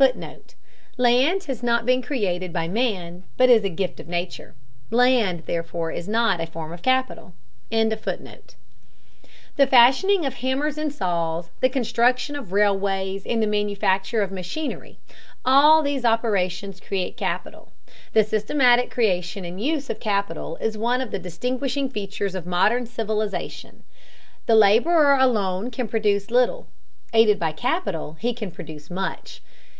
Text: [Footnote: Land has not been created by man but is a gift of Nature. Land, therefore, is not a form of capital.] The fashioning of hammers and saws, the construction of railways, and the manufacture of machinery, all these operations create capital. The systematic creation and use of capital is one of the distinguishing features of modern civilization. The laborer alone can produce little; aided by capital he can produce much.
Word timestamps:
[Footnote: 0.00 0.54
Land 0.96 1.44
has 1.44 1.62
not 1.62 1.84
been 1.84 2.00
created 2.00 2.54
by 2.54 2.68
man 2.68 3.24
but 3.36 3.50
is 3.50 3.64
a 3.64 3.68
gift 3.68 4.00
of 4.00 4.08
Nature. 4.08 4.54
Land, 4.90 5.42
therefore, 5.44 5.90
is 5.92 6.08
not 6.08 6.40
a 6.40 6.46
form 6.46 6.72
of 6.72 6.80
capital.] 6.80 7.34
The 7.70 8.16
fashioning 9.68 10.24
of 10.24 10.34
hammers 10.36 10.78
and 10.78 10.90
saws, 10.90 11.50
the 11.60 11.68
construction 11.68 12.34
of 12.34 12.50
railways, 12.50 13.26
and 13.26 13.42
the 13.42 13.46
manufacture 13.46 14.22
of 14.22 14.30
machinery, 14.32 14.98
all 15.44 15.82
these 15.82 16.06
operations 16.06 16.80
create 16.80 17.18
capital. 17.18 17.70
The 18.14 18.24
systematic 18.24 18.90
creation 18.90 19.44
and 19.44 19.60
use 19.62 19.90
of 19.90 20.00
capital 20.00 20.56
is 20.62 20.78
one 20.78 21.02
of 21.02 21.10
the 21.10 21.18
distinguishing 21.18 21.90
features 21.90 22.34
of 22.34 22.46
modern 22.46 22.86
civilization. 22.86 23.82
The 24.46 24.54
laborer 24.56 25.16
alone 25.18 25.70
can 25.70 25.88
produce 25.88 26.30
little; 26.30 26.68
aided 27.12 27.38
by 27.38 27.52
capital 27.52 28.14
he 28.20 28.32
can 28.32 28.50
produce 28.50 28.88
much. 28.88 29.42